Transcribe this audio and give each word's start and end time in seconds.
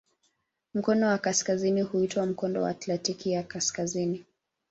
Mkono 0.73 1.07
wa 1.07 1.17
kaskazini 1.17 1.81
huitwa 1.81 2.25
"Mkondo 2.25 2.61
wa 2.61 2.69
Atlantiki 2.69 3.31
ya 3.31 3.43
Kaskazini". 3.43 4.25